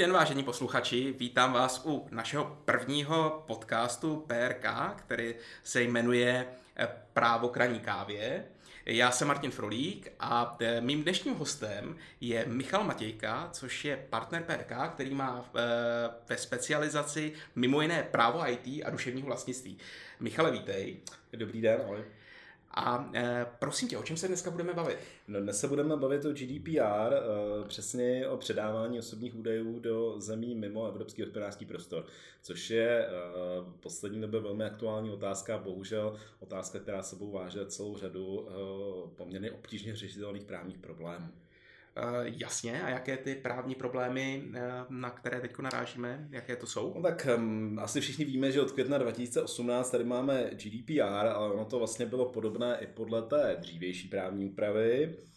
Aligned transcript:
den, 0.00 0.12
vážení 0.12 0.42
posluchači, 0.42 1.14
vítám 1.18 1.52
vás 1.52 1.82
u 1.84 2.06
našeho 2.10 2.58
prvního 2.64 3.44
podcastu 3.46 4.24
PRK, 4.26 4.64
který 4.96 5.34
se 5.62 5.82
jmenuje 5.82 6.46
eh, 6.76 6.88
Právo 7.12 7.48
kraní 7.48 7.80
kávě. 7.80 8.44
Já 8.86 9.10
jsem 9.10 9.28
Martin 9.28 9.50
Frolík 9.50 10.12
a 10.20 10.56
eh, 10.60 10.80
mým 10.80 11.02
dnešním 11.02 11.34
hostem 11.34 11.96
je 12.20 12.44
Michal 12.48 12.84
Matějka, 12.84 13.48
což 13.52 13.84
je 13.84 13.96
partner 14.10 14.42
PRK, 14.42 14.92
který 14.94 15.14
má 15.14 15.44
eh, 15.44 15.60
ve 16.28 16.36
specializaci 16.36 17.32
mimo 17.54 17.82
jiné 17.82 18.02
právo 18.02 18.50
IT 18.50 18.84
a 18.84 18.90
duševního 18.90 19.26
vlastnictví. 19.26 19.78
Michale, 20.20 20.50
vítej. 20.50 20.96
Dobrý 21.32 21.60
den, 21.60 21.80
ahoj. 21.84 22.04
A 22.74 23.10
e, 23.14 23.46
prosím 23.58 23.88
tě, 23.88 23.98
o 23.98 24.02
čem 24.02 24.16
se 24.16 24.28
dneska 24.28 24.50
budeme 24.50 24.74
bavit? 24.74 24.98
No, 25.28 25.40
dnes 25.40 25.60
se 25.60 25.68
budeme 25.68 25.96
bavit 25.96 26.24
o 26.24 26.32
GDPR, 26.32 27.14
e, 27.14 27.68
přesně 27.68 28.28
o 28.28 28.36
předávání 28.36 28.98
osobních 28.98 29.34
údajů 29.34 29.78
do 29.80 30.20
zemí 30.20 30.54
mimo 30.54 30.88
Evropský 30.88 31.22
hospodářský 31.22 31.66
prostor, 31.66 32.06
což 32.42 32.70
je 32.70 33.06
e, 33.06 33.10
v 33.60 33.80
poslední 33.80 34.20
době 34.20 34.40
velmi 34.40 34.64
aktuální 34.64 35.10
otázka, 35.10 35.58
bohužel 35.58 36.16
otázka, 36.40 36.78
která 36.78 37.02
sebou 37.02 37.30
váže 37.30 37.66
celou 37.66 37.96
řadu 37.96 38.48
e, 38.48 38.52
poměrně 39.16 39.52
obtížně 39.52 39.96
řešitelných 39.96 40.44
právních 40.44 40.78
problémů. 40.78 41.28
Uh, 41.96 42.34
jasně, 42.40 42.82
a 42.82 42.88
jaké 42.88 43.16
ty 43.16 43.34
právní 43.34 43.74
problémy, 43.74 44.42
uh, 44.48 44.56
na 44.88 45.10
které 45.10 45.40
teď 45.40 45.58
narážíme, 45.58 46.28
jaké 46.30 46.56
to 46.56 46.66
jsou? 46.66 46.92
No 46.96 47.02
tak 47.02 47.26
um, 47.36 47.78
asi 47.82 48.00
všichni 48.00 48.24
víme, 48.24 48.52
že 48.52 48.60
od 48.60 48.70
května 48.70 48.98
2018 48.98 49.90
tady 49.90 50.04
máme 50.04 50.50
GDPR, 50.52 51.02
ale 51.02 51.52
ono 51.52 51.64
to 51.64 51.78
vlastně 51.78 52.06
bylo 52.06 52.28
podobné 52.28 52.78
i 52.80 52.86
podle 52.86 53.22
té 53.22 53.56
dřívější 53.60 54.08
právní 54.08 54.44
úpravy, 54.46 55.14
eh, 55.18 55.30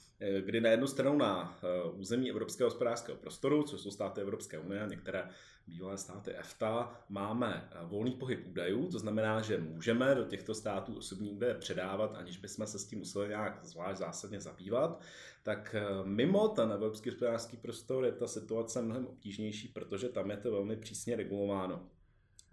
kdy 0.45 0.61
na 0.61 0.69
jednu 0.69 0.88
stranu 0.88 1.17
na 1.17 1.59
území 1.94 2.30
Evropského 2.30 2.67
hospodářského 2.67 3.17
prostoru, 3.17 3.64
což 3.64 3.81
jsou 3.81 3.92
státy 3.92 4.22
Evropské 4.22 4.59
unie, 4.59 4.86
některé 4.89 5.30
bývalé 5.67 5.97
státy 5.97 6.31
EFTA, 6.31 7.05
máme 7.09 7.70
volný 7.83 8.11
pohyb 8.11 8.47
údajů, 8.47 8.88
to 8.88 9.00
znamená, 9.00 9.42
že 9.42 9.58
můžeme 9.58 10.16
do 10.16 10.23
těchto 10.23 10.55
států 10.55 10.97
osobní 10.97 11.31
údaje 11.31 11.53
předávat, 11.53 12.16
aniž 12.16 12.38
bychom 12.38 12.67
se 12.67 12.80
s 12.80 12.86
tím 12.86 13.00
museli 13.00 13.28
nějak 13.28 13.59
zvlášť 13.64 14.00
zásadně 14.00 14.39
zabývat 14.39 15.03
tak 15.44 15.75
eh, 15.75 15.83
mimo 16.03 16.48
ten 16.48 16.72
evropský 16.72 17.09
hospodářský 17.09 17.58
prostor 17.58 18.05
je 18.05 18.11
ta 18.11 18.27
situace 18.27 18.81
mnohem 18.81 19.05
obtížnější, 19.05 19.67
protože 19.67 20.09
tam 20.09 20.31
je 20.31 20.38
to 20.38 20.52
velmi 20.52 20.77
přísně 20.77 21.16
regulováno. 21.16 21.89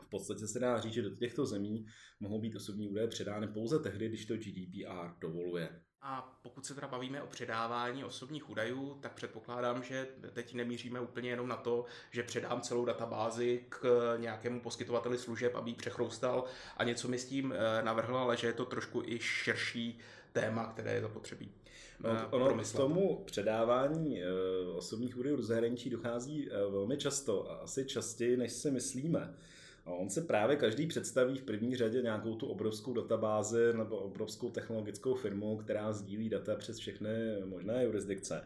V 0.02 0.08
podstatě 0.10 0.46
se 0.46 0.58
dá 0.58 0.80
říct, 0.80 0.92
že 0.92 1.02
do 1.02 1.10
těchto 1.10 1.46
zemí 1.46 1.86
mohou 2.20 2.40
být 2.40 2.56
osobní 2.56 2.88
údaje 2.88 3.08
předány 3.08 3.48
pouze 3.48 3.78
tehdy, 3.78 4.08
když 4.08 4.26
to 4.26 4.36
GDPR 4.36 5.20
dovoluje. 5.20 5.80
A 6.02 6.38
pokud 6.42 6.66
se 6.66 6.74
teda 6.74 6.88
bavíme 6.88 7.22
o 7.22 7.26
předávání 7.26 8.04
osobních 8.04 8.50
údajů, 8.50 8.98
tak 9.00 9.12
předpokládám, 9.12 9.82
že 9.82 10.06
teď 10.32 10.54
nemíříme 10.54 11.00
úplně 11.00 11.30
jenom 11.30 11.48
na 11.48 11.56
to, 11.56 11.84
že 12.10 12.22
předám 12.22 12.60
celou 12.60 12.84
databázi 12.84 13.64
k 13.68 14.14
nějakému 14.16 14.60
poskytovateli 14.60 15.18
služeb, 15.18 15.54
aby 15.54 15.70
ji 15.70 15.76
přechroustal 15.76 16.44
a 16.76 16.84
něco 16.84 17.08
mi 17.08 17.18
s 17.18 17.24
tím 17.24 17.54
eh, 17.56 17.82
navrhl, 17.82 18.16
ale 18.16 18.36
že 18.36 18.46
je 18.46 18.52
to 18.52 18.64
trošku 18.64 19.02
i 19.06 19.18
širší 19.18 19.98
téma, 20.32 20.66
které 20.66 20.94
je 20.94 21.00
zapotřebí. 21.00 21.52
No, 22.00 22.28
ono 22.30 22.64
k 22.64 22.72
tomu 22.72 23.22
předávání 23.24 24.22
uh, 24.22 24.76
osobních 24.76 25.18
údajů 25.18 25.36
do 25.36 25.42
zahraničí 25.42 25.90
dochází 25.90 26.48
velmi 26.70 26.96
často 26.96 27.50
a 27.50 27.54
asi 27.54 27.84
častěji, 27.84 28.36
než 28.36 28.52
si 28.52 28.70
myslíme. 28.70 29.34
A 29.86 29.90
on 29.90 30.10
se 30.10 30.20
právě 30.20 30.56
každý 30.56 30.86
představí 30.86 31.38
v 31.38 31.42
první 31.42 31.76
řadě 31.76 32.02
nějakou 32.02 32.34
tu 32.34 32.46
obrovskou 32.46 32.94
databázi 32.94 33.72
nebo 33.76 33.96
obrovskou 33.96 34.50
technologickou 34.50 35.14
firmu, 35.14 35.56
která 35.56 35.92
sdílí 35.92 36.28
data 36.28 36.56
přes 36.56 36.78
všechny 36.78 37.10
možné 37.44 37.84
jurisdikce. 37.84 38.44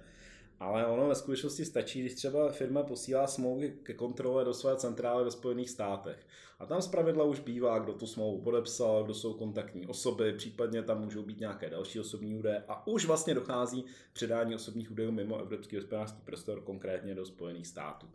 Ale 0.61 0.87
ono 0.87 1.09
ve 1.09 1.15
skutečnosti 1.15 1.65
stačí, 1.65 2.01
když 2.01 2.15
třeba 2.15 2.53
firma 2.53 2.83
posílá 2.83 3.27
smlouvy 3.27 3.75
ke 3.83 3.95
kontrole 3.95 4.45
do 4.45 4.55
své 4.55 4.77
centrály 4.77 5.25
ve 5.25 5.31
Spojených 5.31 5.71
státech. 5.71 6.27
A 6.59 6.67
tam 6.67 6.83
zpravidla 6.83 7.25
už 7.25 7.41
bývá, 7.41 7.79
kdo 7.79 7.93
tu 7.93 8.07
smlouvu 8.07 8.43
podepsal, 8.43 9.05
kdo 9.05 9.15
jsou 9.15 9.35
kontaktní 9.35 9.87
osoby, 9.87 10.33
případně 10.33 10.83
tam 10.83 11.01
můžou 11.01 11.23
být 11.23 11.41
nějaké 11.41 11.71
další 11.71 12.01
osobní 12.01 12.35
údaje 12.35 12.65
a 12.69 12.87
už 12.87 13.07
vlastně 13.07 13.35
dochází 13.35 13.85
předání 14.13 14.55
osobních 14.55 14.91
údajů 14.91 15.13
mimo 15.13 15.39
Evropský 15.39 15.77
hospodářský 15.77 16.23
prostor, 16.25 16.61
konkrétně 16.61 17.15
do 17.15 17.27
Spojených 17.27 17.67
států. 17.67 18.07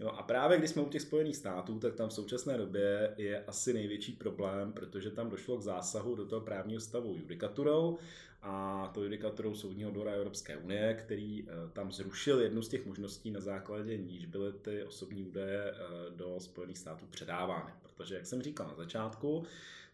No 0.00 0.18
a 0.18 0.22
právě 0.22 0.58
když 0.58 0.70
jsme 0.70 0.82
u 0.82 0.88
těch 0.88 1.02
Spojených 1.02 1.36
států, 1.36 1.78
tak 1.78 1.94
tam 1.94 2.08
v 2.08 2.12
současné 2.12 2.58
době 2.58 3.14
je 3.16 3.44
asi 3.44 3.72
největší 3.72 4.12
problém, 4.12 4.72
protože 4.72 5.10
tam 5.10 5.30
došlo 5.30 5.56
k 5.56 5.62
zásahu 5.62 6.14
do 6.14 6.26
toho 6.26 6.40
právního 6.40 6.80
stavu 6.80 7.14
judikaturou 7.16 7.98
a 8.42 8.90
to 8.94 9.02
judikaturou 9.02 9.54
Soudního 9.54 9.90
dvora 9.90 10.12
Evropské 10.12 10.56
unie, 10.56 10.94
který 10.94 11.44
eh, 11.48 11.52
tam 11.72 11.92
zrušil 11.92 12.40
jednu 12.40 12.62
z 12.62 12.68
těch 12.68 12.86
možností, 12.86 13.30
na 13.30 13.40
základě 13.40 13.96
níž 13.96 14.26
byly 14.26 14.52
ty 14.52 14.84
osobní 14.84 15.22
údaje 15.22 15.70
eh, 15.70 15.76
do 16.16 16.40
Spojených 16.40 16.78
států 16.78 17.06
předávány. 17.10 17.72
Protože, 17.82 18.14
jak 18.14 18.26
jsem 18.26 18.42
říkal 18.42 18.66
na 18.66 18.74
začátku, 18.74 19.44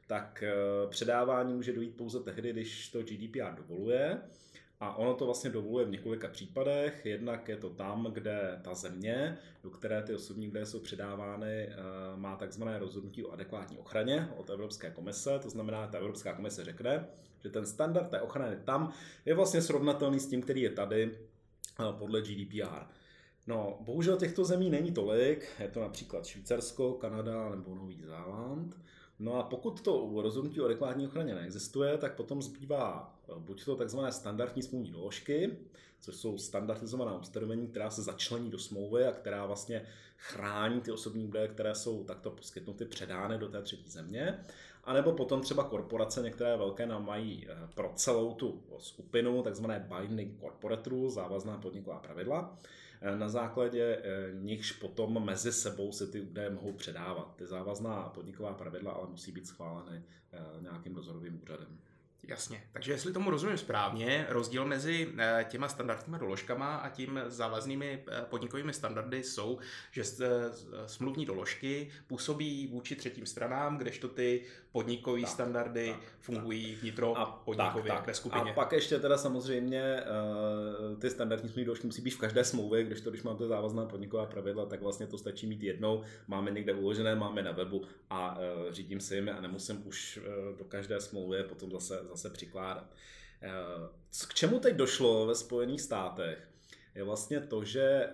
tak 0.07 0.43
eh, 0.43 0.55
předávání 0.89 1.55
může 1.55 1.73
dojít 1.73 1.97
pouze 1.97 2.21
tehdy, 2.21 2.53
když 2.53 2.89
to 2.89 3.03
GDPR 3.03 3.55
dovoluje. 3.57 4.21
A 4.81 4.97
ono 4.97 5.15
to 5.15 5.25
vlastně 5.25 5.51
dovoluje 5.51 5.85
v 5.85 5.91
několika 5.91 6.29
případech. 6.29 7.07
Jednak 7.07 7.49
je 7.49 7.57
to 7.57 7.71
tam, 7.71 8.05
kde 8.13 8.61
ta 8.63 8.75
země, 8.75 9.39
do 9.63 9.71
které 9.71 10.03
ty 10.03 10.15
osobní 10.15 10.49
údaje 10.49 10.67
jsou 10.67 10.81
předávány, 10.81 11.69
má 12.17 12.37
takzvané 12.37 12.79
rozhodnutí 12.79 13.25
o 13.25 13.31
adekvátní 13.31 13.79
ochraně 13.79 14.29
od 14.37 14.51
Evropské 14.51 14.91
komise. 14.91 15.39
To 15.39 15.51
znamená, 15.51 15.87
ta 15.87 15.99
Evropská 15.99 16.35
komise 16.35 16.65
řekne, 16.65 17.07
že 17.43 17.51
ten 17.51 17.67
standard 17.67 18.11
té 18.11 18.21
ochrany 18.21 18.57
tam 18.65 18.93
je 19.25 19.35
vlastně 19.35 19.63
srovnatelný 19.63 20.21
s 20.21 20.29
tím, 20.29 20.43
který 20.43 20.63
je 20.63 20.71
tady 20.71 21.11
eh, 21.13 21.85
podle 21.99 22.23
GDPR. 22.23 22.87
No, 23.47 23.79
bohužel 23.81 24.17
těchto 24.17 24.45
zemí 24.45 24.71
není 24.71 24.93
tolik, 24.93 25.49
je 25.61 25.69
to 25.69 25.81
například 25.81 26.27
Švýcarsko, 26.27 26.93
Kanada 26.93 27.49
nebo 27.49 27.75
Nový 27.75 28.03
Zéland. 28.03 28.77
No 29.19 29.35
a 29.35 29.43
pokud 29.43 29.81
to 29.81 30.11
rozhodnutí 30.23 30.61
o 30.61 30.65
adekvátní 30.65 31.07
ochraně 31.07 31.35
neexistuje, 31.35 31.99
tak 31.99 32.15
potom 32.15 32.43
zbývá 32.43 33.15
eh, 33.29 33.33
buď 33.39 33.65
to 33.65 33.77
takzvané 33.77 34.13
standardní 34.13 34.63
smluvní 34.63 34.91
doložky, 34.91 35.57
což 36.01 36.17
jsou 36.17 36.39
standardizovaná 36.39 37.19
ustanovení, 37.19 37.69
která 37.69 37.91
se 37.91 38.03
začlení 38.03 38.51
do 38.51 38.59
smlouvy 38.59 39.07
a 39.07 39.13
která 39.13 39.47
vlastně 39.47 39.87
chrání 40.17 40.81
ty 40.81 40.93
osobní 40.93 41.25
údaje, 41.25 41.49
které 41.49 41.75
jsou 41.75 42.05
takto 42.05 42.31
poskytnuty, 42.31 42.85
předány 42.85 43.39
do 43.39 43.49
té 43.49 43.63
třetí 43.63 43.91
země. 43.91 44.45
A 44.85 44.93
nebo 44.93 45.13
potom 45.13 45.41
třeba 45.41 45.65
korporace, 45.65 46.23
některé 46.23 46.57
velké 46.57 46.87
nám 46.87 47.07
mají 47.07 47.47
eh, 47.49 47.69
pro 47.75 47.93
celou 47.95 48.35
tu 48.35 48.63
skupinu 48.79 49.43
takzvané 49.43 49.89
binding 49.89 50.41
corporate 50.41 50.91
závazná 51.09 51.59
podniková 51.59 51.99
pravidla, 51.99 52.59
na 53.17 53.29
základě 53.29 54.03
eh, 54.03 54.31
nichž 54.35 54.73
potom 54.73 55.25
mezi 55.25 55.53
sebou 55.53 55.93
se 55.93 56.07
ty 56.07 56.21
údaje 56.21 56.51
mohou 56.51 56.73
předávat. 56.73 57.37
Ty 57.37 57.47
závazná 57.47 58.03
podniková 58.03 58.55
pravidla 58.55 58.93
ale 58.93 59.09
musí 59.09 59.33
být 59.33 59.47
schváleny 59.47 60.03
nějakým 60.63 60.95
dozorovým 60.95 61.41
úřadem. 61.43 61.79
Jasně, 62.29 62.63
takže 62.73 62.93
jestli 62.93 63.13
tomu 63.13 63.31
rozumím 63.31 63.59
správně, 63.59 64.27
rozdíl 64.29 64.65
mezi 64.65 65.13
eh, 65.19 65.47
těma 65.49 65.69
standardními 65.69 66.19
doložkama 66.19 66.77
a 66.77 66.89
tím 66.89 67.21
závaznými 67.27 68.05
eh, 68.09 68.25
podnikovými 68.31 68.73
standardy 68.73 69.23
jsou, 69.23 69.59
že 69.91 70.03
eh, 70.21 70.27
smluvní 70.87 71.27
doložky 71.27 71.89
působí 72.07 72.67
vůči 72.67 72.97
třetím 72.97 73.27
stranám, 73.27 73.79
kdežto 73.79 74.09
ty 74.09 74.43
podnikové 74.73 75.27
standardy 75.27 75.91
tak, 75.91 76.01
fungují 76.21 76.73
tak. 76.73 76.83
vnitro 76.83 77.19
a 77.19 77.27
podnikově 77.27 77.93
tak, 77.93 77.99
tak. 77.99 78.07
ve 78.07 78.15
skupině. 78.15 78.51
A 78.51 78.55
pak 78.55 78.73
ještě 78.73 78.99
teda 78.99 79.19
samozřejmě 79.19 80.03
ty 81.01 81.11
standardní 81.11 81.49
smluvní 81.49 81.65
doložky 81.65 81.87
musí 81.87 82.03
být 82.03 82.11
v 82.11 82.19
každé 82.19 82.45
smlouvě, 82.45 82.85
kdežto 82.85 83.11
když 83.11 83.23
máte 83.23 83.47
závazná 83.47 83.87
podniková 83.87 84.27
pravidla, 84.27 84.67
tak 84.67 84.83
vlastně 84.83 85.07
to 85.07 85.19
stačí 85.19 85.47
mít 85.47 85.63
jednou, 85.63 86.03
máme 86.29 86.51
někde 86.51 86.75
uložené, 86.75 87.15
máme 87.15 87.43
na 87.43 87.53
webu 87.53 87.85
a 88.11 88.39
řídím 88.71 89.01
si 89.01 89.15
jimi 89.15 89.31
a 89.31 89.41
nemusím 89.41 89.83
už 89.87 90.21
do 90.59 90.65
každé 90.65 91.01
smlouvy 91.01 91.43
potom 91.43 91.71
zase 91.71 92.01
zase 92.16 92.16
přikládat. 92.31 92.91
Eh, 93.43 93.51
k 94.29 94.35
čemu 94.35 94.61
teď 94.61 94.75
došlo 94.75 95.27
ve 95.27 95.35
Spojených 95.35 95.81
státech, 95.81 96.49
je 96.95 97.05
vlastně 97.05 97.41
to, 97.41 97.65
že 97.65 97.83
eh, 97.83 98.13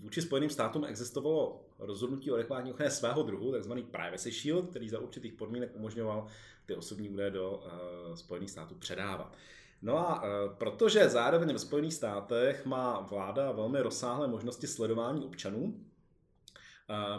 vůči 0.00 0.22
Spojeným 0.22 0.50
státům 0.50 0.84
existovalo 0.84 1.64
rozhodnutí 1.78 2.30
o 2.30 2.34
adekvátní 2.34 2.72
ochraně 2.72 2.90
svého 2.90 3.22
druhu, 3.22 3.52
takzvaný 3.52 3.82
Privacy 3.82 4.32
Shield, 4.32 4.70
který 4.70 4.88
za 4.88 4.98
určitých 4.98 5.32
podmínek 5.32 5.70
umožňoval 5.74 6.26
ty 6.66 6.74
osobní 6.74 7.08
údaje 7.08 7.30
do 7.30 7.64
eh, 7.66 8.16
Spojených 8.16 8.50
států 8.50 8.74
předávat. 8.74 9.36
No 9.82 9.98
a 9.98 10.22
protože 10.58 11.08
zároveň 11.08 11.52
ve 11.52 11.58
Spojených 11.58 11.94
státech 11.94 12.66
má 12.66 13.00
vláda 13.00 13.52
velmi 13.52 13.80
rozsáhlé 13.80 14.28
možnosti 14.28 14.66
sledování 14.66 15.24
občanů, 15.24 15.74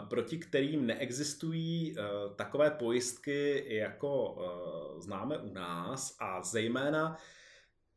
proti 0.08 0.38
kterým 0.38 0.86
neexistují 0.86 1.94
eh, 1.98 2.02
takové 2.36 2.70
pojistky, 2.70 3.64
jako 3.68 4.38
eh, 4.38 5.00
známe 5.00 5.38
u 5.38 5.52
nás 5.52 6.16
a 6.18 6.42
zejména 6.42 7.16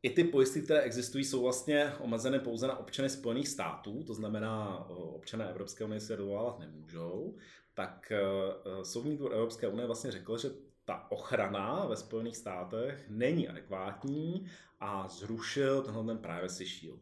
i 0.04 0.10
ty 0.10 0.24
pojistky, 0.24 0.62
které 0.62 0.82
existují, 0.82 1.24
jsou 1.24 1.42
vlastně 1.42 1.94
omezeny 2.00 2.40
pouze 2.40 2.68
na 2.68 2.78
občany 2.78 3.10
Spojených 3.10 3.48
států, 3.48 4.04
to 4.04 4.14
znamená, 4.14 4.86
občané 4.90 5.50
Evropské 5.50 5.84
unie 5.84 6.00
se 6.00 6.18
dovolávat 6.18 6.60
nemůžou, 6.60 7.38
tak 7.74 8.12
Soudní 8.84 9.18
dvůr 9.18 9.34
Evropské 9.34 9.68
unie 9.68 9.86
vlastně 9.86 10.12
řekl, 10.12 10.38
že 10.38 10.50
ta 10.86 11.12
ochrana 11.12 11.86
ve 11.86 11.96
Spojených 11.96 12.38
státech 12.38 13.06
není 13.10 13.48
adekvátní 13.48 14.48
a 14.80 15.08
zrušil 15.08 15.82
tenhle 15.82 16.06
ten 16.06 16.18
Privacy 16.18 16.66
Shield. 16.66 17.02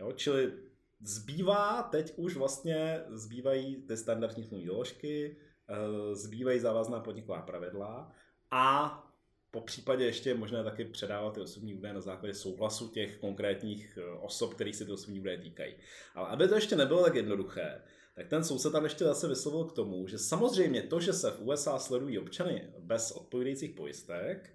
Jo, 0.00 0.12
čili 0.12 0.52
zbývá 1.00 1.82
teď 1.82 2.12
už 2.16 2.36
vlastně, 2.36 3.00
zbývají 3.08 3.76
ty 3.76 3.96
standardní 3.96 4.44
smluvní 4.44 4.66
doložky, 4.66 5.36
eh, 5.68 6.14
zbývají 6.14 6.60
závazná 6.60 7.00
podniková 7.00 7.42
pravidla 7.42 8.12
a 8.50 8.94
po 9.50 9.60
případě 9.60 10.04
ještě 10.04 10.30
je 10.30 10.34
možné 10.34 10.64
taky 10.64 10.84
předávat 10.84 11.34
ty 11.34 11.40
osobní 11.40 11.74
údaje 11.74 11.94
na 11.94 12.00
základě 12.00 12.34
souhlasu 12.34 12.88
těch 12.88 13.18
konkrétních 13.18 13.98
eh, 14.02 14.10
osob, 14.20 14.54
kterých 14.54 14.76
se 14.76 14.84
ty 14.84 14.92
osobní 14.92 15.20
údaje 15.20 15.38
týkají. 15.38 15.74
Ale 16.14 16.28
aby 16.28 16.48
to 16.48 16.54
ještě 16.54 16.76
nebylo 16.76 17.04
tak 17.04 17.14
jednoduché, 17.14 17.82
tak 18.14 18.28
ten 18.28 18.44
soud 18.44 18.58
se 18.58 18.70
tam 18.70 18.84
ještě 18.84 19.04
zase 19.04 19.28
vyslovil 19.28 19.64
k 19.64 19.72
tomu, 19.72 20.06
že 20.06 20.18
samozřejmě 20.18 20.82
to, 20.82 21.00
že 21.00 21.12
se 21.12 21.30
v 21.30 21.40
USA 21.40 21.78
sledují 21.78 22.18
občany 22.18 22.72
bez 22.78 23.10
odpovídajících 23.10 23.70
pojistek, 23.70 24.54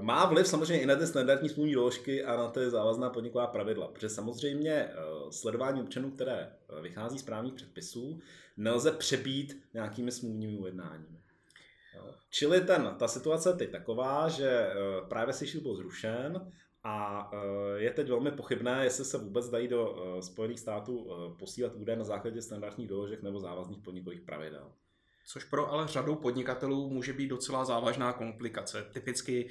má 0.00 0.26
vliv 0.26 0.46
samozřejmě 0.46 0.82
i 0.82 0.86
na 0.86 0.96
ty 0.96 1.06
standardní 1.06 1.48
smluvní 1.48 1.74
doložky 1.74 2.24
a 2.24 2.36
na 2.36 2.48
ty 2.48 2.70
závazná 2.70 3.10
podniková 3.10 3.46
pravidla, 3.46 3.88
protože 3.88 4.08
samozřejmě 4.08 4.72
eh, 4.72 4.92
sledování 5.30 5.82
občanů, 5.82 6.10
které 6.10 6.52
vychází 6.82 7.18
z 7.18 7.22
právních 7.22 7.54
předpisů, 7.54 8.20
nelze 8.56 8.92
přebít 8.92 9.62
nějakými 9.74 10.12
smluvními 10.12 10.58
ujednáními. 10.58 11.22
Čili 12.30 12.60
ten, 12.60 12.94
ta 12.98 13.08
situace 13.08 13.48
je 13.48 13.54
teď 13.54 13.70
taková, 13.70 14.28
že 14.28 14.48
eh, 14.48 14.74
právě 15.08 15.34
si 15.34 15.60
byl 15.60 15.76
zrušen 15.76 16.52
a 16.84 17.30
eh, 17.32 17.80
je 17.80 17.90
teď 17.90 18.08
velmi 18.08 18.30
pochybné, 18.30 18.84
jestli 18.84 19.04
se 19.04 19.18
vůbec 19.18 19.48
dají 19.48 19.68
do 19.68 19.96
eh, 20.18 20.22
Spojených 20.22 20.60
států 20.60 21.10
posílat 21.38 21.72
údaje 21.76 21.96
na 21.96 22.04
základě 22.04 22.42
standardních 22.42 22.88
doložek 22.88 23.22
nebo 23.22 23.40
závazných 23.40 23.82
podnikových 23.82 24.20
pravidel. 24.20 24.72
Což 25.26 25.44
pro 25.44 25.72
ale 25.72 25.88
řadu 25.88 26.14
podnikatelů 26.14 26.90
může 26.90 27.12
být 27.12 27.28
docela 27.28 27.64
závažná 27.64 28.12
komplikace. 28.12 28.86
Typicky 28.92 29.50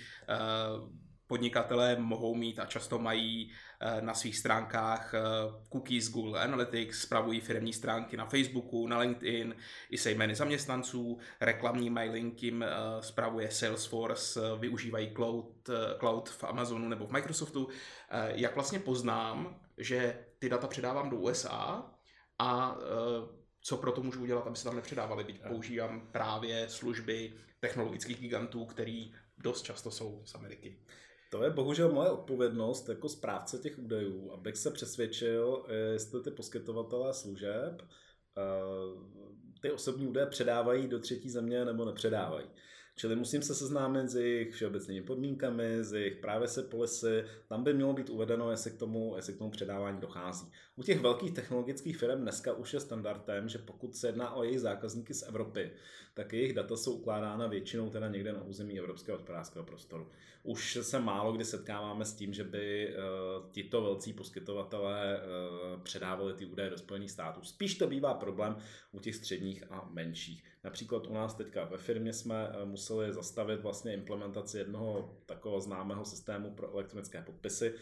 podnikatelé 1.31 1.95
mohou 1.95 2.35
mít 2.35 2.59
a 2.59 2.65
často 2.65 2.99
mají 2.99 3.51
eh, 3.79 4.01
na 4.01 4.13
svých 4.13 4.37
stránkách 4.37 5.13
eh, 5.13 5.19
cookies 5.71 6.11
Google 6.11 6.39
Analytics, 6.39 7.01
spravují 7.01 7.39
firmní 7.39 7.73
stránky 7.73 8.17
na 8.17 8.25
Facebooku, 8.25 8.87
na 8.87 8.99
LinkedIn, 8.99 9.55
i 9.89 9.97
se 9.97 10.11
jmény 10.11 10.35
zaměstnanců, 10.35 11.17
reklamní 11.41 11.89
mailing 11.89 12.43
jim 12.43 12.63
eh, 12.63 12.67
spravuje 12.99 13.51
Salesforce, 13.51 14.39
využívají 14.59 15.13
cloud, 15.15 15.69
cloud 15.99 16.29
v 16.29 16.43
Amazonu 16.43 16.89
nebo 16.89 17.07
v 17.07 17.11
Microsoftu. 17.11 17.67
Jak 18.27 18.55
vlastně 18.55 18.79
poznám, 18.79 19.59
že 19.77 20.25
ty 20.39 20.49
data 20.49 20.67
předávám 20.67 21.09
do 21.09 21.17
USA 21.17 21.91
a 22.39 22.77
co 23.61 23.77
pro 23.77 23.91
to 23.91 24.03
můžu 24.03 24.21
udělat, 24.21 24.47
aby 24.47 24.55
se 24.55 24.63
tam 24.63 24.75
nepředávali, 24.75 25.23
byť 25.23 25.41
používám 25.47 26.07
právě 26.11 26.69
služby 26.69 27.33
technologických 27.59 28.19
gigantů, 28.19 28.65
který 28.65 29.13
dost 29.37 29.61
často 29.61 29.91
jsou 29.91 30.21
z 30.25 30.35
Ameriky. 30.35 30.77
To 31.31 31.43
je 31.43 31.49
bohužel 31.49 31.91
moje 31.91 32.09
odpovědnost 32.09 32.89
jako 32.89 33.09
správce 33.09 33.57
těch 33.57 33.79
údajů, 33.79 34.31
abych 34.31 34.57
se 34.57 34.71
přesvědčil, 34.71 35.65
jestli 35.91 36.23
ty 36.23 36.31
poskytovatelé 36.31 37.13
služeb 37.13 37.81
eh, 37.81 38.41
ty 39.61 39.71
osobní 39.71 40.07
údaje 40.07 40.27
předávají 40.27 40.87
do 40.87 40.99
třetí 40.99 41.29
země 41.29 41.65
nebo 41.65 41.85
nepředávají. 41.85 42.47
Čili 43.01 43.15
musím 43.15 43.41
se 43.41 43.55
seznámit 43.55 44.09
s 44.09 44.15
jejich 44.15 44.53
všeobecnými 44.53 45.01
podmínkami, 45.01 45.83
s 45.83 45.93
jejich 45.93 46.15
právě 46.15 46.47
se 46.47 46.63
polisy. 46.63 47.23
Tam 47.49 47.63
by 47.63 47.73
mělo 47.73 47.93
být 47.93 48.09
uvedeno, 48.09 48.51
jestli 48.51 48.71
k 48.71 48.77
tomu, 48.77 49.15
jestli 49.15 49.33
k 49.33 49.37
tomu 49.37 49.51
předávání 49.51 50.01
dochází. 50.01 50.51
U 50.75 50.83
těch 50.83 51.01
velkých 51.01 51.31
technologických 51.31 51.97
firm 51.97 52.21
dneska 52.21 52.53
už 52.53 52.73
je 52.73 52.79
standardem, 52.79 53.49
že 53.49 53.57
pokud 53.57 53.95
se 53.95 54.07
jedná 54.07 54.33
o 54.33 54.43
jejich 54.43 54.59
zákazníky 54.59 55.13
z 55.13 55.23
Evropy, 55.23 55.71
tak 56.13 56.33
jejich 56.33 56.53
data 56.53 56.77
jsou 56.77 56.93
ukládána 56.93 57.47
většinou 57.47 57.89
teda 57.89 58.07
někde 58.07 58.33
na 58.33 58.43
území 58.43 58.79
Evropského 58.79 59.17
hospodářského 59.17 59.65
prostoru. 59.65 60.09
Už 60.43 60.77
se 60.81 60.99
málo 60.99 61.33
kdy 61.33 61.45
setkáváme 61.45 62.05
s 62.05 62.13
tím, 62.13 62.33
že 62.33 62.43
by 62.43 62.95
uh, 62.95 63.51
tito 63.51 63.81
velcí 63.81 64.13
poskytovatelé 64.13 65.19
uh, 65.19 65.81
předávali 65.81 66.33
ty 66.33 66.45
údaje 66.45 66.69
do 66.69 66.77
Spojených 66.77 67.11
států. 67.11 67.41
Spíš 67.43 67.77
to 67.77 67.87
bývá 67.87 68.13
problém 68.13 68.57
u 68.91 68.99
těch 68.99 69.15
středních 69.15 69.71
a 69.71 69.89
menších. 69.91 70.43
Například 70.63 71.07
u 71.07 71.13
nás 71.13 71.33
teďka 71.33 71.65
ve 71.65 71.77
firmě 71.77 72.13
jsme 72.13 72.49
uh, 72.49 72.69
museli 72.69 73.13
zastavit 73.13 73.61
vlastně 73.61 73.93
implementaci 73.93 74.57
jednoho 74.57 75.17
takového 75.25 75.61
známého 75.61 76.05
systému 76.05 76.55
pro 76.55 76.73
elektronické 76.73 77.21
podpisy, 77.21 77.73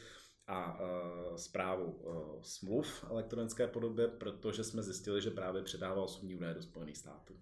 a 0.51 0.79
zprávu 1.35 2.01
smluv 2.41 3.05
elektronické 3.09 3.67
podobě, 3.67 4.07
protože 4.07 4.63
jsme 4.63 4.83
zjistili, 4.83 5.21
že 5.21 5.31
právě 5.31 5.63
předává 5.63 6.03
osobní 6.03 6.35
údaje 6.35 6.53
do 6.53 6.61
Spojených 6.61 6.97
států. 6.97 7.33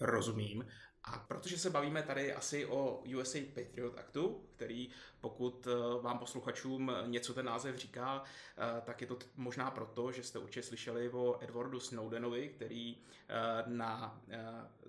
Rozumím. 0.00 0.66
A 1.04 1.18
protože 1.18 1.58
se 1.58 1.70
bavíme 1.70 2.02
tady 2.02 2.34
asi 2.34 2.66
o 2.66 3.02
USA 3.16 3.38
Patriot 3.54 3.98
Actu, 3.98 4.44
který 4.56 4.90
pokud 5.20 5.66
eh, 5.66 6.02
vám 6.02 6.18
posluchačům 6.18 6.92
něco 7.06 7.34
ten 7.34 7.46
název 7.46 7.76
říká, 7.76 8.22
eh, 8.22 8.80
tak 8.80 9.00
je 9.00 9.06
to 9.06 9.18
možná 9.36 9.70
proto, 9.70 10.12
že 10.12 10.22
jste 10.22 10.38
určitě 10.38 10.62
slyšeli 10.62 11.10
o 11.10 11.42
Edwardu 11.44 11.80
Snowdenovi, 11.80 12.48
který 12.48 12.96
eh, 12.96 13.34
na 13.66 14.20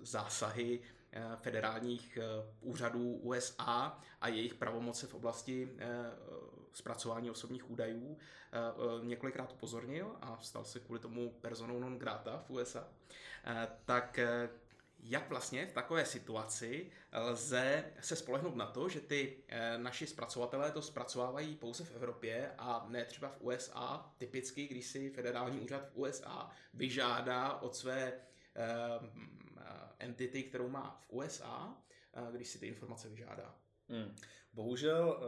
zásahy 0.02 0.82
federálních 1.42 2.18
úřadů 2.62 3.14
USA 3.14 4.00
a 4.22 4.28
jejich 4.28 4.54
pravomoce 4.54 5.08
v 5.08 5.14
oblasti 5.14 5.70
zpracování 6.74 7.32
osobních 7.32 7.72
údajů 7.72 8.18
několikrát 9.04 9.52
upozornil 9.52 10.16
a 10.22 10.38
stal 10.42 10.66
se 10.66 10.80
kvůli 10.80 11.00
tomu 11.00 11.32
personou 11.42 11.80
non 11.80 12.00
grata 12.00 12.44
v 12.48 12.50
USA, 12.50 12.88
tak 13.86 14.20
jak 15.04 15.30
vlastně 15.30 15.66
v 15.66 15.74
takové 15.74 16.06
situaci 16.06 16.92
lze 17.14 17.84
se 18.00 18.16
spolehnout 18.16 18.56
na 18.56 18.66
to, 18.66 18.90
že 18.90 19.00
ty 19.00 19.44
eh, 19.48 19.78
naši 19.78 20.08
zpracovatelé 20.08 20.72
to 20.72 20.82
zpracovávají 20.82 21.56
pouze 21.56 21.84
v 21.84 21.96
Evropě 21.96 22.52
a 22.58 22.86
ne 22.90 23.06
třeba 23.06 23.30
v 23.30 23.42
USA. 23.42 24.14
Typicky, 24.18 24.68
když 24.68 24.88
si 24.88 25.10
federální 25.10 25.60
úřad 25.60 25.90
v 25.90 25.98
USA 25.98 26.50
vyžádá 26.74 27.62
od 27.62 27.76
své 27.76 28.14
eh, 28.56 28.70
entity, 30.00 30.44
kterou 30.44 30.70
má 30.70 31.02
v 31.02 31.10
USA, 31.10 31.78
eh, 32.14 32.32
když 32.32 32.48
si 32.48 32.60
ty 32.60 32.68
informace 32.68 33.10
vyžádá. 33.10 33.56
Hmm. 33.90 34.16
Bohužel 34.54 35.24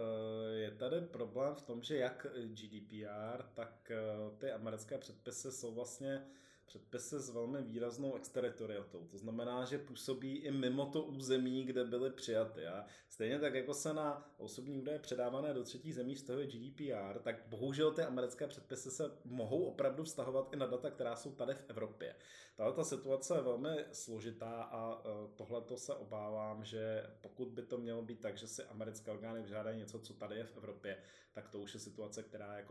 je 0.53 0.71
tady 0.71 1.01
problém 1.01 1.55
v 1.55 1.61
tom, 1.61 1.83
že 1.83 1.97
jak 1.97 2.27
GDPR, 2.45 3.43
tak 3.53 3.91
ty 4.37 4.51
americké 4.51 4.97
předpisy 4.97 5.51
jsou 5.51 5.73
vlastně 5.73 6.25
předpisy 6.65 7.19
s 7.19 7.29
velmi 7.29 7.61
výraznou 7.61 8.15
exteritoriatou. 8.15 9.07
To 9.11 9.17
znamená, 9.17 9.65
že 9.65 9.77
působí 9.77 10.35
i 10.35 10.51
mimo 10.51 10.85
to 10.85 11.03
území, 11.03 11.63
kde 11.63 11.83
byly 11.83 12.11
přijaty. 12.11 12.67
A 12.67 12.85
stejně 13.09 13.39
tak, 13.39 13.53
jako 13.53 13.73
se 13.73 13.93
na 13.93 14.33
osobní 14.37 14.77
údaje 14.77 14.99
předávané 14.99 15.53
do 15.53 15.63
třetí 15.63 15.93
zemí 15.93 16.15
vztahuje 16.15 16.47
GDPR, 16.47 17.19
tak 17.19 17.47
bohužel 17.47 17.91
ty 17.91 18.01
americké 18.01 18.47
předpisy 18.47 18.91
se 18.91 19.11
mohou 19.25 19.63
opravdu 19.63 20.03
vztahovat 20.03 20.53
i 20.53 20.55
na 20.55 20.65
data, 20.65 20.91
která 20.91 21.15
jsou 21.15 21.31
tady 21.31 21.53
v 21.53 21.65
Evropě. 21.67 22.15
Tahle 22.55 22.73
ta 22.73 22.83
situace 22.83 23.35
je 23.35 23.41
velmi 23.41 23.85
složitá 23.91 24.63
a 24.63 25.01
e, 25.05 25.27
tohle 25.35 25.63
se 25.75 25.95
obávám, 25.95 26.65
že 26.65 27.09
pokud 27.21 27.47
by 27.47 27.61
to 27.61 27.77
mělo 27.77 28.01
být 28.01 28.21
tak, 28.21 28.37
že 28.37 28.47
si 28.47 28.63
americké 28.63 29.11
orgány 29.11 29.41
vyžádají 29.41 29.77
něco, 29.77 29.99
co 29.99 30.13
tady 30.13 30.35
je 30.35 30.43
v 30.43 30.57
Evropě, 30.57 30.97
tak 31.33 31.49
to 31.49 31.59
už 31.59 31.73
je 31.73 31.79
situace, 31.79 32.23
která 32.23 32.57
je 32.57 32.65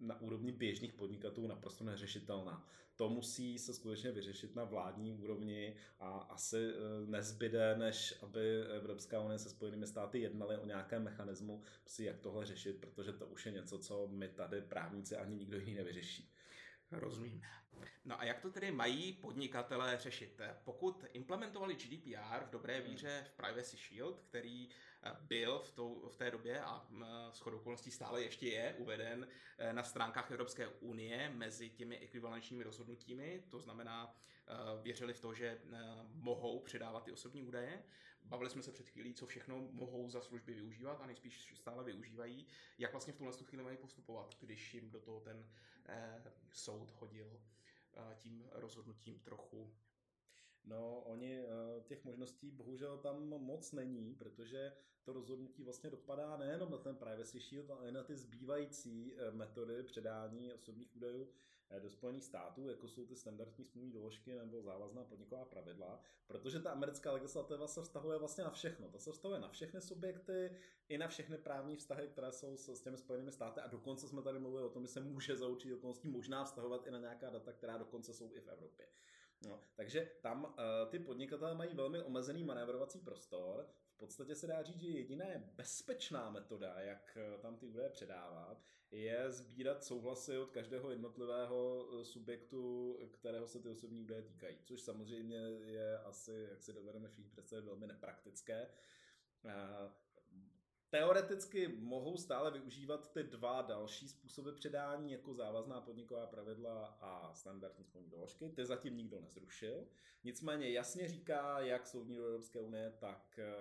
na 0.00 0.20
úrovni 0.20 0.52
běžných 0.52 0.92
podnikatelů 0.92 1.46
naprosto 1.46 1.84
neřešitelná 1.84 2.66
to 3.00 3.08
musí 3.08 3.29
se 3.58 3.74
skutečně 3.74 4.12
vyřešit 4.12 4.56
na 4.56 4.64
vládní 4.64 5.12
úrovni 5.12 5.76
a 5.98 6.10
asi 6.10 6.68
e, 6.68 7.06
nezbyde, 7.06 7.76
než 7.76 8.14
aby 8.22 8.62
Evropská 8.62 9.20
unie 9.20 9.38
se 9.38 9.50
Spojenými 9.50 9.86
státy 9.86 10.18
jednaly 10.20 10.56
o 10.56 10.66
nějakém 10.66 11.02
mechanismu, 11.02 11.62
si 11.86 12.04
jak 12.04 12.18
tohle 12.18 12.46
řešit, 12.46 12.76
protože 12.80 13.12
to 13.12 13.26
už 13.26 13.46
je 13.46 13.52
něco, 13.52 13.78
co 13.78 14.08
my 14.08 14.28
tady 14.28 14.60
právníci 14.60 15.16
ani 15.16 15.36
nikdo 15.36 15.58
jiný 15.58 15.74
nevyřeší. 15.74 16.32
Rozumím. 16.90 17.42
No 18.04 18.20
a 18.20 18.24
jak 18.24 18.40
to 18.40 18.50
tedy 18.50 18.70
mají 18.70 19.12
podnikatelé 19.12 19.98
řešit? 19.98 20.40
Pokud 20.64 21.04
implementovali 21.12 21.74
GDPR 21.74 22.44
v 22.46 22.50
dobré 22.50 22.80
víře 22.80 23.26
v 23.28 23.32
Privacy 23.32 23.76
Shield, 23.76 24.20
který 24.20 24.68
eh, 24.68 25.16
byl 25.20 25.58
v, 25.58 25.72
tou, 25.72 26.08
v 26.08 26.16
té 26.16 26.30
době 26.30 26.60
a 26.60 26.86
s 27.32 27.38
chodou 27.38 27.56
okolností 27.56 27.90
stále 27.90 28.22
ještě 28.22 28.48
je 28.48 28.74
uveden 28.78 29.28
eh, 29.58 29.72
na 29.72 29.82
stránkách 29.82 30.30
Evropské 30.30 30.68
unie 30.68 31.30
mezi 31.34 31.70
těmi 31.70 31.98
ekvivalenčními 31.98 32.64
rozhodnutími, 32.64 33.44
to 33.48 33.60
znamená, 33.60 34.16
eh, 34.48 34.82
věřili 34.82 35.14
v 35.14 35.20
to, 35.20 35.34
že 35.34 35.60
mohou 36.14 36.60
předávat 36.60 37.04
ty 37.04 37.12
osobní 37.12 37.42
údaje. 37.42 37.82
Bavili 38.24 38.50
jsme 38.50 38.62
se 38.62 38.72
před 38.72 38.88
chvílí, 38.88 39.14
co 39.14 39.26
všechno 39.26 39.68
mohou 39.70 40.10
za 40.10 40.20
služby 40.20 40.54
využívat 40.54 41.00
a 41.00 41.06
nejspíš 41.06 41.54
stále 41.54 41.84
využívají. 41.84 42.46
Jak 42.78 42.92
vlastně 42.92 43.12
v 43.12 43.16
tuhle 43.16 43.32
chvíli 43.32 43.64
mají 43.64 43.76
postupovat, 43.76 44.36
když 44.40 44.74
jim 44.74 44.90
do 44.90 45.00
toho 45.00 45.20
ten 45.20 45.46
eh, 45.79 45.79
soud 46.52 46.90
hodil 46.90 47.40
eh, 47.94 48.14
tím 48.18 48.48
rozhodnutím 48.52 49.18
trochu. 49.18 49.74
No, 50.64 51.00
oni 51.00 51.38
eh, 51.38 51.46
těch 51.82 52.04
možností 52.04 52.50
bohužel 52.50 52.98
tam 52.98 53.28
moc 53.28 53.72
není, 53.72 54.14
protože 54.14 54.72
to 55.02 55.12
rozhodnutí 55.12 55.62
vlastně 55.62 55.90
dopadá 55.90 56.36
nejenom 56.36 56.70
na 56.70 56.78
ten 56.78 56.96
privacy 56.96 57.40
shield, 57.40 57.70
ale 57.70 57.88
i 57.88 57.92
na 57.92 58.02
ty 58.02 58.16
zbývající 58.16 59.14
eh, 59.14 59.30
metody 59.30 59.82
předání 59.82 60.52
osobních 60.52 60.96
údajů 60.96 61.28
do 61.78 61.90
Spojených 61.90 62.24
států, 62.24 62.68
jako 62.68 62.88
jsou 62.88 63.06
ty 63.06 63.16
standardní 63.16 63.64
smluvní 63.64 63.92
doložky 63.92 64.34
nebo 64.34 64.62
závazná 64.62 65.04
podniková 65.04 65.44
pravidla, 65.44 66.02
protože 66.26 66.60
ta 66.60 66.70
americká 66.70 67.12
legislativa 67.12 67.66
se 67.66 67.82
vztahuje 67.82 68.18
vlastně 68.18 68.44
na 68.44 68.50
všechno. 68.50 68.88
To 68.88 68.98
se 68.98 69.12
vztahuje 69.12 69.40
na 69.40 69.48
všechny 69.48 69.80
subjekty, 69.80 70.56
i 70.88 70.98
na 70.98 71.08
všechny 71.08 71.38
právní 71.38 71.76
vztahy, 71.76 72.08
které 72.08 72.32
jsou 72.32 72.56
s, 72.56 72.82
těmi 72.82 72.96
Spojenými 72.96 73.32
státy 73.32 73.60
a 73.60 73.66
dokonce 73.66 74.08
jsme 74.08 74.22
tady 74.22 74.38
mluvili 74.38 74.64
o 74.64 74.68
tom, 74.68 74.82
že 74.82 74.88
se 74.88 75.00
může 75.00 75.36
za 75.36 75.48
určitě 75.48 75.74
okolností 75.74 76.08
možná 76.08 76.44
vztahovat 76.44 76.86
i 76.86 76.90
na 76.90 76.98
nějaká 76.98 77.30
data, 77.30 77.52
která 77.52 77.78
dokonce 77.78 78.14
jsou 78.14 78.34
i 78.34 78.40
v 78.40 78.48
Evropě. 78.48 78.86
No, 79.48 79.60
takže 79.74 80.10
tam 80.22 80.44
uh, 80.44 80.50
ty 80.90 80.98
podnikatelé 80.98 81.54
mají 81.54 81.74
velmi 81.74 82.02
omezený 82.02 82.44
manévrovací 82.44 82.98
prostor. 82.98 83.68
Podstatě 84.00 84.34
se 84.34 84.46
dá 84.46 84.62
říct, 84.62 84.80
že 84.80 84.88
jediná 84.88 85.26
bezpečná 85.56 86.30
metoda, 86.30 86.80
jak 86.80 87.16
eh, 87.20 87.38
tam 87.38 87.56
ty 87.56 87.66
údaje 87.66 87.88
předávat, 87.88 88.64
je 88.90 89.30
sbírat 89.30 89.84
souhlasy 89.84 90.38
od 90.38 90.50
každého 90.50 90.90
jednotlivého 90.90 91.88
eh, 91.92 92.04
subjektu, 92.04 92.96
kterého 93.10 93.48
se 93.48 93.60
ty 93.60 93.68
osobní 93.68 94.02
údaje 94.02 94.22
týkají. 94.22 94.56
Což 94.64 94.82
samozřejmě 94.82 95.36
je 95.64 95.98
asi, 95.98 96.46
jak 96.50 96.62
si 96.62 96.72
dovedeme 96.72 97.08
všichni 97.08 97.30
představit, 97.30 97.64
velmi 97.64 97.86
nepraktické. 97.86 98.70
Teoreticky 100.90 101.68
mohou 101.68 102.16
stále 102.16 102.50
využívat 102.50 103.12
ty 103.12 103.22
dva 103.22 103.62
další 103.62 104.08
způsoby 104.08 104.50
předání, 104.50 105.12
jako 105.12 105.34
závazná 105.34 105.80
podniková 105.80 106.26
pravidla 106.26 106.86
a 107.00 107.34
standardní 107.34 107.84
smluvní 107.84 108.10
doložky. 108.10 108.48
Ty 108.48 108.66
zatím 108.66 108.96
nikdo 108.96 109.20
nezrušil. 109.20 109.86
Nicméně 110.24 110.70
jasně 110.70 111.08
říká, 111.08 111.60
jak 111.60 111.86
soudní 111.86 112.16
do 112.16 112.26
Evropské 112.26 112.60
unie, 112.60 112.92
tak 112.98 113.38
eh, 113.38 113.52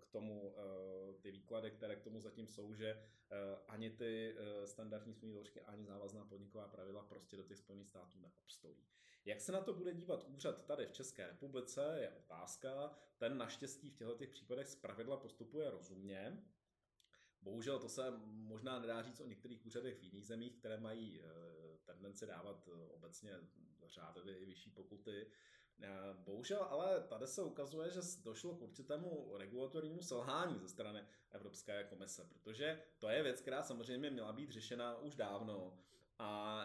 k 0.00 0.06
tomu 0.06 0.54
eh, 0.56 1.12
ty 1.20 1.30
výklady, 1.30 1.70
které 1.70 1.96
k 1.96 2.02
tomu 2.02 2.20
zatím 2.20 2.48
jsou, 2.48 2.74
že 2.74 2.88
eh, 2.88 3.36
ani 3.68 3.90
ty 3.90 4.36
standardní 4.64 5.14
smluvní 5.14 5.32
doložky, 5.32 5.60
ani 5.60 5.84
závazná 5.84 6.24
podniková 6.24 6.68
pravidla 6.68 7.02
prostě 7.02 7.36
do 7.36 7.42
těch 7.42 7.58
Spojených 7.58 7.88
států 7.88 8.18
neobstojí. 8.20 8.76
Jak 9.24 9.40
se 9.40 9.52
na 9.52 9.60
to 9.60 9.72
bude 9.72 9.94
dívat 9.94 10.24
úřad 10.28 10.66
tady 10.66 10.86
v 10.86 10.92
České 10.92 11.26
republice, 11.26 11.96
je 12.00 12.10
otázka. 12.10 12.98
Ten 13.18 13.38
naštěstí 13.38 13.90
v 13.90 13.96
těchto 13.96 14.14
těch 14.14 14.30
případech 14.30 14.68
zpravidla 14.68 15.16
postupuje 15.16 15.70
rozumně. 15.70 16.42
Bohužel 17.46 17.78
to 17.78 17.88
se 17.88 18.02
možná 18.26 18.78
nedá 18.78 19.02
říct 19.02 19.20
o 19.20 19.26
některých 19.26 19.66
úřadech 19.66 19.98
v 19.98 20.02
jiných 20.02 20.26
zemích, 20.26 20.56
které 20.56 20.80
mají 20.80 21.20
eh, 21.20 21.26
tendenci 21.84 22.26
dávat 22.26 22.68
eh, 22.68 22.86
obecně 22.92 23.30
řádově 23.86 24.38
i 24.38 24.44
vyšší 24.44 24.70
pokuty. 24.70 25.26
Eh, 25.82 25.88
bohužel 26.14 26.62
ale 26.62 27.00
tady 27.00 27.26
se 27.26 27.42
ukazuje, 27.42 27.90
že 27.90 28.00
došlo 28.22 28.54
k 28.54 28.62
určitému 28.62 29.36
regulatornímu 29.36 30.02
selhání 30.02 30.58
ze 30.58 30.68
strany 30.68 31.04
Evropské 31.30 31.84
komise, 31.84 32.24
protože 32.24 32.82
to 32.98 33.08
je 33.08 33.22
věc, 33.22 33.40
která 33.40 33.62
samozřejmě 33.62 34.10
měla 34.10 34.32
být 34.32 34.50
řešena 34.50 34.98
už 34.98 35.14
dávno 35.14 35.78
a 36.18 36.64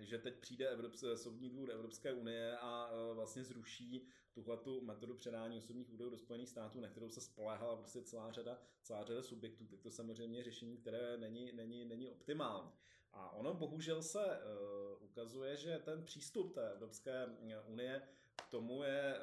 e, 0.00 0.04
že 0.04 0.18
teď 0.18 0.34
přijde 0.34 0.68
Evropské, 0.68 1.16
soudní 1.16 1.50
dvůr 1.50 1.70
Evropské 1.70 2.12
unie 2.12 2.56
a 2.58 2.90
e, 2.92 3.14
vlastně 3.14 3.44
zruší 3.44 4.06
tuhle 4.32 4.56
tu 4.56 4.80
metodu 4.80 5.14
předání 5.14 5.58
osobních 5.58 5.90
údajů 5.90 6.10
do 6.10 6.18
Spojených 6.18 6.48
států, 6.48 6.80
na 6.80 6.88
kterou 6.88 7.08
se 7.08 7.20
spoléhala 7.20 7.76
prostě 7.76 8.02
celá 8.02 8.32
řada, 8.32 8.58
celá 8.82 9.04
řada 9.04 9.22
subjektů, 9.22 9.66
tak 9.66 9.80
to 9.80 9.90
samozřejmě 9.90 10.44
řešení, 10.44 10.76
které 10.76 11.16
není, 11.16 11.52
není, 11.52 11.84
není 11.84 12.10
optimální. 12.10 12.70
A 13.12 13.30
ono 13.30 13.54
bohužel 13.54 14.02
se 14.02 14.24
uh, 14.24 15.04
ukazuje, 15.04 15.56
že 15.56 15.78
ten 15.78 16.04
přístup 16.04 16.54
té 16.54 16.72
Evropské 16.72 17.26
unie 17.66 18.02
k 18.36 18.50
tomu 18.50 18.82
je 18.82 19.16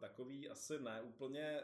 takový 0.00 0.48
asi 0.48 0.78
neúplně 0.78 1.60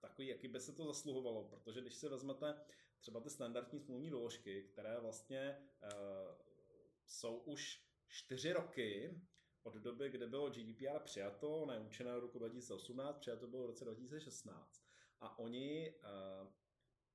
takový, 0.00 0.28
jaký 0.28 0.48
by 0.48 0.60
se 0.60 0.72
to 0.72 0.86
zasluhovalo, 0.86 1.44
protože 1.44 1.80
když 1.80 1.94
si 1.94 2.08
vezmete 2.08 2.54
třeba 3.00 3.20
ty 3.20 3.30
standardní 3.30 3.80
smluvní 3.80 4.10
doložky, 4.10 4.62
které 4.62 5.00
vlastně 5.00 5.58
uh, 5.82 5.90
jsou 7.06 7.36
už 7.36 7.86
čtyři 8.08 8.52
roky 8.52 9.20
od 9.62 9.74
doby, 9.74 10.10
kdy 10.10 10.26
bylo 10.26 10.50
GDPR 10.50 10.98
přijato, 11.04 11.66
neúčinné 11.66 12.12
do 12.12 12.20
roku 12.20 12.38
2018, 12.38 13.18
přijato 13.18 13.46
bylo 13.46 13.62
v 13.62 13.66
roce 13.66 13.84
2016. 13.84 14.82
A 15.20 15.38
oni 15.38 15.94
uh, 15.94 16.48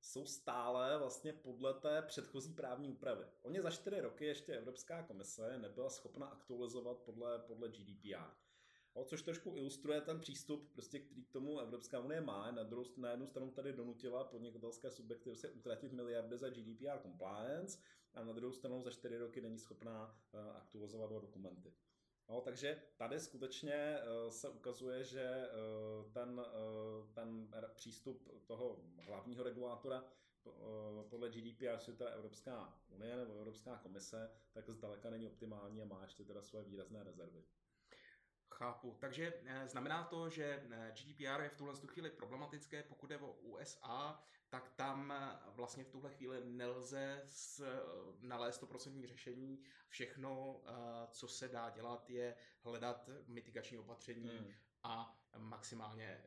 jsou 0.01 0.25
stále 0.25 0.97
vlastně 0.97 1.33
podle 1.33 1.73
té 1.73 2.01
předchozí 2.01 2.53
právní 2.53 2.89
úpravy. 2.89 3.25
Oni 3.41 3.61
za 3.61 3.71
čtyři 3.71 4.01
roky 4.01 4.25
ještě 4.25 4.57
Evropská 4.57 5.03
komise 5.03 5.57
nebyla 5.57 5.89
schopna 5.89 6.25
aktualizovat 6.25 6.97
podle, 6.97 7.39
podle 7.39 7.69
GDPR. 7.69 8.50
O, 8.93 9.05
což 9.05 9.21
trošku 9.21 9.55
ilustruje 9.55 10.01
ten 10.01 10.19
přístup, 10.19 10.69
prostě, 10.73 10.99
který 10.99 11.23
k 11.23 11.31
tomu 11.31 11.59
Evropská 11.59 11.99
unie 11.99 12.21
má. 12.21 12.51
Na, 12.51 12.63
druhou, 12.63 12.85
na 12.97 13.11
jednu 13.11 13.27
stranu 13.27 13.51
tady 13.51 13.73
donutila 13.73 14.23
podnikatelské 14.23 14.91
subjekty 14.91 15.35
se 15.35 15.49
utratit 15.49 15.91
miliardy 15.91 16.37
za 16.37 16.49
GDPR 16.49 16.99
compliance 17.01 17.79
a 18.13 18.23
na 18.23 18.33
druhou 18.33 18.53
stranu 18.53 18.81
za 18.81 18.91
čtyři 18.91 19.17
roky 19.17 19.41
není 19.41 19.59
schopná 19.59 20.17
uh, 20.33 20.55
aktualizovat 20.55 21.11
dokumenty. 21.11 21.73
No, 22.29 22.41
takže 22.41 22.81
tady 22.97 23.19
skutečně 23.19 23.99
uh, 23.99 24.31
se 24.31 24.49
ukazuje, 24.49 25.03
že 25.03 25.49
uh, 25.49 26.11
ten, 26.11 26.45
ten 27.13 27.49
přístup 27.73 28.29
toho 28.45 28.79
hlavního 28.99 29.43
regulátora 29.43 30.03
podle 31.09 31.29
GDPR, 31.29 31.79
je 31.87 31.93
teda 31.93 32.09
Evropská 32.09 32.79
unie 32.89 33.15
nebo 33.17 33.33
Evropská 33.33 33.77
komise, 33.77 34.31
tak 34.51 34.69
zdaleka 34.69 35.09
není 35.09 35.27
optimální 35.27 35.81
a 35.81 35.85
má 35.85 36.01
ještě 36.01 36.23
teda 36.23 36.41
své 36.41 36.63
výrazné 36.63 37.03
rezervy. 37.03 37.43
Chápu. 38.51 38.97
Takže 38.99 39.33
eh, 39.45 39.67
znamená 39.67 40.03
to, 40.03 40.29
že 40.29 40.63
eh, 40.71 40.93
GDPR 40.95 41.41
je 41.41 41.49
v 41.49 41.57
tuhle 41.57 41.73
chvíli 41.87 42.09
problematické, 42.09 42.83
pokud 42.83 43.11
je 43.11 43.17
o 43.17 43.31
USA, 43.31 44.23
tak 44.49 44.69
tam 44.69 45.11
eh, 45.11 45.39
vlastně 45.47 45.83
v 45.83 45.89
tuhle 45.89 46.11
chvíli 46.11 46.41
nelze 46.45 47.21
s, 47.25 47.63
nalézt 48.21 48.63
100% 48.63 49.07
řešení. 49.07 49.63
Všechno, 49.89 50.61
co 51.11 51.27
se 51.27 51.47
dá 51.47 51.69
dělat, 51.69 52.09
je 52.09 52.35
hledat 52.61 53.09
mitigační 53.27 53.77
opatření 53.77 54.29
hmm. 54.29 54.53
a 54.83 55.19
maximálně 55.37 56.23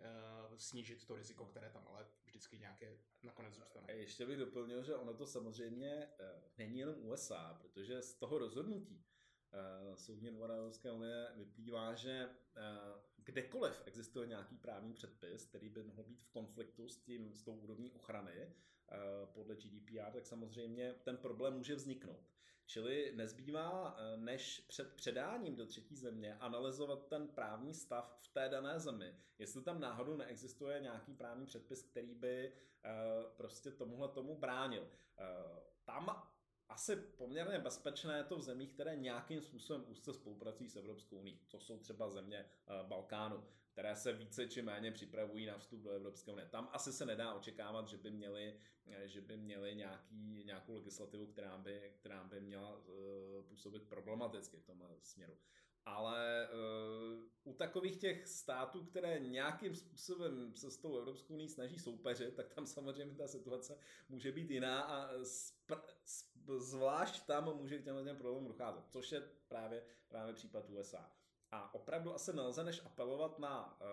snížit 0.57 1.07
to 1.07 1.17
riziko, 1.17 1.47
které 1.47 1.71
tam 1.71 1.89
ale 1.89 2.07
vždycky 2.25 2.59
nějaké 2.59 2.99
nakonec 3.23 3.55
zůstane. 3.55 3.93
Ještě 3.93 4.27
bych 4.27 4.39
doplnil, 4.39 4.83
že 4.83 4.95
ono 4.95 5.15
to 5.15 5.27
samozřejmě 5.27 6.09
není 6.59 6.79
jenom 6.79 6.95
USA, 6.99 7.59
protože 7.61 8.03
z 8.03 8.15
toho 8.15 8.39
rozhodnutí 8.39 9.05
Eh, 9.55 9.97
soudní 9.97 10.31
dvora 10.31 10.55
Evropské 10.55 10.93
unie 10.93 11.29
vyplývá, 11.37 11.95
že 11.95 12.29
eh, 12.57 12.63
kdekoliv 13.17 13.83
existuje 13.87 14.27
nějaký 14.27 14.57
právní 14.57 14.93
předpis, 14.93 15.47
který 15.47 15.69
by 15.69 15.83
mohl 15.83 16.03
být 16.03 16.23
v 16.23 16.31
konfliktu 16.31 16.89
s, 16.89 16.97
tím, 16.97 17.35
s 17.35 17.43
tou 17.43 17.55
úrovní 17.55 17.93
ochrany 17.93 18.33
eh, 18.33 18.97
podle 19.33 19.57
GDPR, 19.57 20.13
tak 20.13 20.27
samozřejmě 20.27 20.95
ten 21.03 21.17
problém 21.17 21.55
může 21.55 21.75
vzniknout. 21.75 22.31
Čili 22.67 23.13
nezbývá, 23.15 23.97
než 24.17 24.61
před 24.61 24.95
předáním 24.95 25.57
do 25.57 25.67
třetí 25.67 25.97
země 25.97 26.37
analyzovat 26.39 27.09
ten 27.09 27.29
právní 27.29 27.75
stav 27.75 28.19
v 28.23 28.29
té 28.29 28.49
dané 28.49 28.81
zemi, 28.81 29.15
jestli 29.39 29.63
tam 29.63 29.81
náhodou 29.81 30.17
neexistuje 30.17 30.81
nějaký 30.81 31.15
právní 31.15 31.47
předpis, 31.47 31.83
který 31.83 32.15
by 32.15 32.53
prostě 33.37 33.71
tomuhle 33.71 34.09
tomu 34.09 34.39
bránil. 34.39 34.89
Tam 35.85 36.34
asi 36.69 36.97
poměrně 36.97 37.59
bezpečné 37.59 38.25
to 38.25 38.37
v 38.37 38.43
zemích, 38.43 38.73
které 38.73 38.97
nějakým 38.97 39.43
způsobem 39.43 39.85
úzce 39.89 40.15
spolupracují 40.15 40.71
s 40.71 40.77
Evropskou 40.77 41.17
unii, 41.17 41.39
co 41.47 41.61
jsou 41.61 41.79
třeba 41.79 42.11
země 42.11 42.39
eh, 42.39 42.85
Balkánu, 42.89 43.45
které 43.73 43.97
se 43.97 44.13
více 44.13 44.49
či 44.49 44.63
méně 44.63 44.93
připravují 44.93 45.47
na 45.47 45.59
vstup 45.59 45.81
do 45.81 45.91
Evropské 45.91 46.33
unie. 46.33 46.49
Tam 46.49 46.69
asi 46.73 46.93
se 46.93 47.07
nedá 47.07 47.35
očekávat, 47.35 47.89
že 47.89 47.97
by 47.97 48.11
měli, 48.11 48.57
eh, 48.87 49.09
že 49.09 49.21
by 49.21 49.37
měli 49.37 49.75
nějaký, 49.75 50.45
nějakou 50.45 50.75
legislativu, 50.75 51.27
která 51.27 51.59
by, 51.59 51.93
která 51.95 52.25
by 52.25 52.41
měla 52.41 52.77
uh, 52.77 52.85
působit 53.49 53.83
problematicky 53.83 54.57
v 54.57 54.65
tom 54.65 54.89
směru 55.03 55.39
ale 55.87 56.49
uh, 56.49 57.53
u 57.53 57.55
takových 57.55 57.97
těch 57.97 58.27
států, 58.27 58.85
které 58.85 59.21
nějakým 59.21 59.75
způsobem 59.75 60.53
se 60.57 60.71
s 60.71 60.77
tou 60.77 60.99
Evropskou 60.99 61.35
unii 61.35 61.49
snaží 61.49 61.79
soupeřit, 61.79 62.35
tak 62.35 62.55
tam 62.55 62.67
samozřejmě 62.67 63.17
ta 63.17 63.29
situace 63.29 63.79
může 64.09 64.33
být 64.33 64.51
jiná 64.51 64.83
a 64.83 65.19
spr- 65.19 65.83
zvlášť 66.57 67.27
tam 67.27 67.57
může 67.57 67.79
k 67.79 67.85
těmhle 67.85 68.05
těm 68.05 68.17
problémům 68.17 68.49
docházet, 68.49 68.85
což 68.89 69.13
je 69.13 69.21
právě, 69.49 69.83
právě 70.09 70.35
případ 70.35 70.71
USA. 70.71 71.11
A 71.51 71.75
opravdu 71.75 72.15
asi 72.15 72.33
nelze 72.33 72.65
než 72.65 72.85
apelovat 72.85 73.39
na 73.39 73.81
uh, 73.81 73.87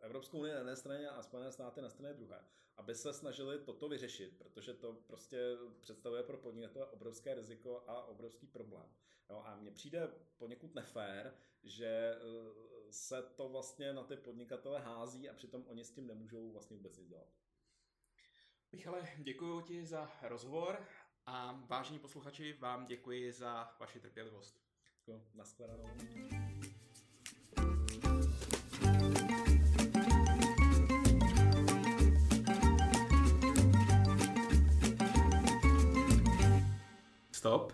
Evropskou 0.00 0.38
unii 0.38 0.52
na 0.52 0.58
jedné 0.58 0.76
straně 0.76 1.08
a 1.08 1.22
Spojené 1.22 1.52
státy 1.52 1.82
na 1.82 1.90
straně 1.90 2.14
druhé, 2.14 2.44
aby 2.76 2.94
se 2.94 3.12
snažili 3.12 3.58
toto 3.58 3.88
vyřešit, 3.88 4.38
protože 4.38 4.74
to 4.74 4.92
prostě 4.92 5.56
představuje 5.80 6.22
pro 6.22 6.38
podnikatele 6.38 6.86
obrovské 6.86 7.34
riziko 7.34 7.84
a 7.86 8.02
obrovský 8.02 8.46
problém. 8.46 8.86
Jo, 9.30 9.42
a 9.44 9.56
mně 9.56 9.70
přijde 9.70 10.10
poněkud 10.38 10.74
nefér, 10.74 11.34
že 11.62 12.18
uh, 12.24 12.90
se 12.90 13.22
to 13.22 13.48
vlastně 13.48 13.92
na 13.92 14.04
ty 14.04 14.16
podnikatele 14.16 14.80
hází 14.80 15.30
a 15.30 15.34
přitom 15.34 15.64
oni 15.68 15.84
s 15.84 15.90
tím 15.90 16.06
nemůžou 16.06 16.52
vlastně 16.52 16.76
vůbec 16.76 16.98
nic 16.98 17.08
dělat. 17.08 17.28
Michale, 18.72 19.08
děkuji 19.18 19.60
ti 19.60 19.86
za 19.86 20.10
rozhovor 20.22 20.86
a 21.26 21.60
vážení 21.68 21.98
posluchači, 21.98 22.56
vám 22.60 22.86
děkuji 22.86 23.32
za 23.32 23.74
vaši 23.80 24.00
trpělivost. 24.00 24.56
Děkuji, 24.98 25.22
nashledanou. 25.34 25.88
Stop. 37.32 37.72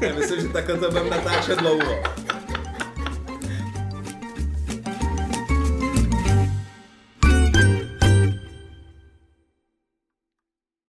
Já 0.00 0.14
myslím, 0.14 0.40
že 0.40 0.48
takhle 0.48 0.78
to 0.78 0.90
budeme 0.90 1.10
natáčet 1.10 1.58
dlouho. 1.58 2.17